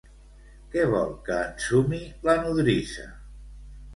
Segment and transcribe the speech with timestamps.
[0.75, 3.05] Què vol que ensumi la nodrissa?